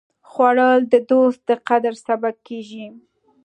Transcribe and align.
خوړل 0.29 0.79
د 0.93 0.95
دوست 1.09 1.39
د 1.49 1.51
قدر 1.67 1.93
سبب 2.07 2.35
کېږي 2.47 2.85